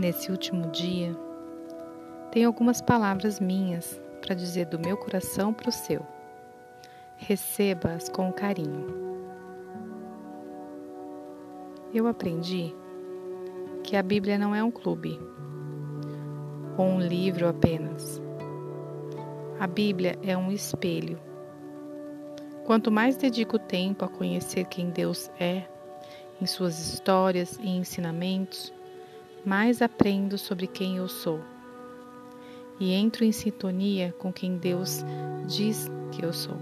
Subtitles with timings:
[0.00, 1.14] Nesse último dia,
[2.32, 6.00] tenho algumas palavras minhas para dizer do meu coração para o seu.
[7.18, 8.86] Receba-as com carinho.
[11.92, 12.74] Eu aprendi
[13.84, 15.20] que a Bíblia não é um clube
[16.78, 18.22] ou um livro apenas.
[19.58, 21.20] A Bíblia é um espelho.
[22.64, 25.64] Quanto mais dedico tempo a conhecer quem Deus é,
[26.40, 28.72] em suas histórias e ensinamentos,
[29.44, 31.40] mais aprendo sobre quem eu sou
[32.78, 35.04] e entro em sintonia com quem Deus
[35.46, 36.56] diz que eu sou.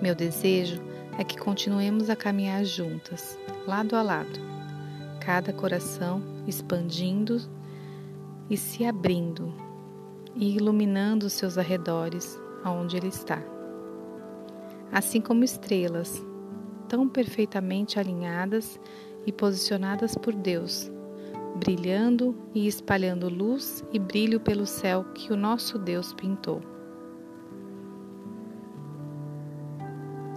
[0.00, 0.80] Meu desejo
[1.18, 4.40] é que continuemos a caminhar juntas, lado a lado,
[5.20, 7.40] cada coração expandindo
[8.48, 9.52] e se abrindo
[10.34, 13.42] e iluminando os seus arredores aonde ele está.
[14.92, 16.24] Assim como estrelas,
[16.88, 18.80] tão perfeitamente alinhadas
[19.26, 20.90] e posicionadas por Deus,
[21.56, 26.60] brilhando e espalhando luz e brilho pelo céu que o nosso Deus pintou.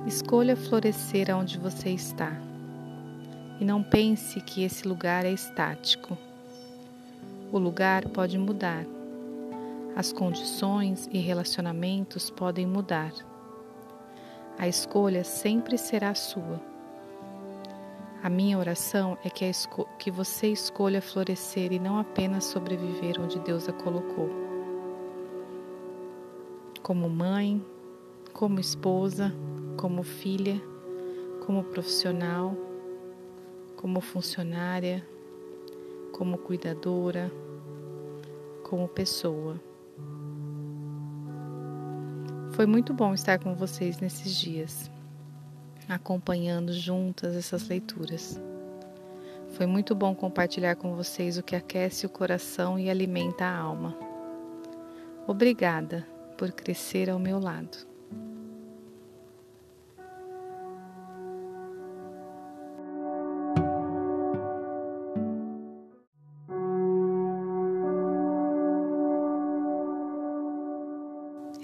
[0.06, 2.32] Escolha florescer onde você está.
[3.60, 6.18] E não pense que esse lugar é estático.
[7.52, 8.86] O lugar pode mudar.
[9.96, 13.14] As condições e relacionamentos podem mudar.
[14.58, 16.73] A escolha sempre será sua.
[18.24, 19.44] A minha oração é que,
[20.00, 24.30] que você escolha florescer e não apenas sobreviver onde Deus a colocou.
[26.82, 27.62] Como mãe,
[28.32, 29.36] como esposa,
[29.76, 30.56] como filha,
[31.46, 32.56] como profissional,
[33.76, 35.06] como funcionária,
[36.14, 37.30] como cuidadora,
[38.64, 39.60] como pessoa.
[42.54, 44.90] Foi muito bom estar com vocês nesses dias,
[45.88, 48.40] acompanhando juntas essas leituras.
[49.52, 53.96] Foi muito bom compartilhar com vocês o que aquece o coração e alimenta a alma.
[55.28, 56.08] Obrigada
[56.38, 57.93] por crescer ao meu lado.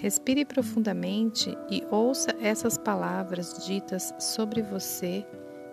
[0.00, 5.26] Respire profundamente e ouça essas palavras ditas sobre você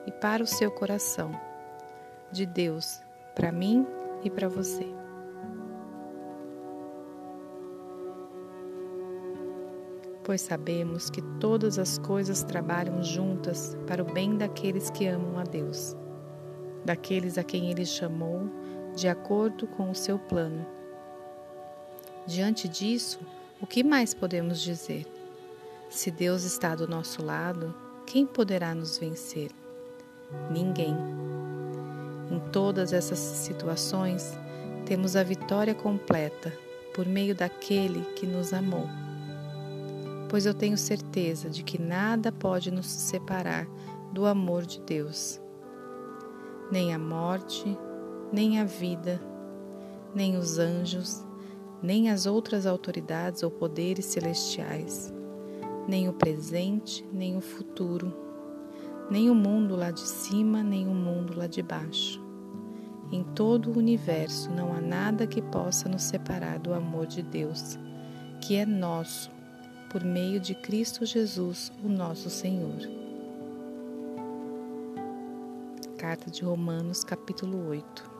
[0.06, 1.32] e para o seu coração,
[2.30, 3.00] de Deus,
[3.34, 3.88] para mim
[4.26, 4.86] e para você.
[10.26, 15.44] Pois sabemos que todas as coisas trabalham juntas para o bem daqueles que amam a
[15.44, 15.96] Deus,
[16.84, 18.42] daqueles a quem Ele chamou
[18.94, 20.68] de acordo com o seu plano.
[22.26, 23.22] Diante disso,
[23.60, 25.06] o que mais podemos dizer?
[25.90, 27.74] Se Deus está do nosso lado,
[28.06, 29.50] quem poderá nos vencer?
[30.52, 30.96] Ninguém.
[32.30, 34.38] Em todas essas situações,
[34.86, 36.54] temos a vitória completa
[36.94, 38.88] por meio daquele que nos amou.
[40.30, 43.68] Pois eu tenho certeza de que nada pode nos separar
[44.14, 45.42] do amor de Deus.
[46.72, 47.78] Nem a morte,
[48.32, 49.20] nem a vida,
[50.14, 51.26] nem os anjos,
[51.82, 55.14] nem as outras autoridades ou poderes celestiais,
[55.88, 58.14] nem o presente, nem o futuro,
[59.10, 62.22] nem o mundo lá de cima, nem o mundo lá de baixo.
[63.12, 67.80] Em todo o universo não há nada que possa nos separar do amor de Deus,
[68.42, 69.32] que é nosso,
[69.90, 72.98] por meio de Cristo Jesus, o nosso Senhor.
[75.98, 78.17] Carta de Romanos, capítulo 8.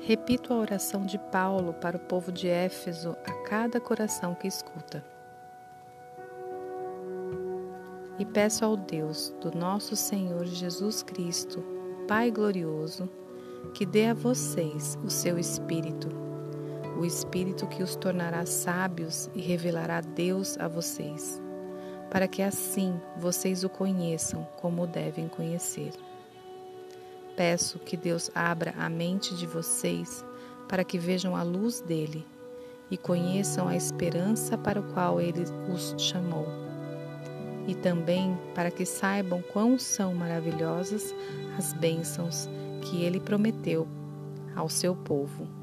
[0.00, 5.04] Repito a oração de Paulo para o povo de Éfeso a cada coração que escuta.
[8.18, 11.64] E peço ao Deus do nosso Senhor Jesus Cristo,
[12.06, 13.08] Pai glorioso,
[13.74, 16.08] que dê a vocês o seu Espírito,
[16.98, 21.40] o Espírito que os tornará sábios e revelará Deus a vocês,
[22.10, 25.92] para que assim vocês o conheçam como devem conhecer.
[27.38, 30.24] Peço que Deus abra a mente de vocês
[30.68, 32.26] para que vejam a luz dele
[32.90, 36.48] e conheçam a esperança para o qual ele os chamou.
[37.68, 41.14] E também para que saibam quão são maravilhosas
[41.56, 42.48] as bênçãos
[42.82, 43.86] que ele prometeu
[44.56, 45.57] ao seu povo.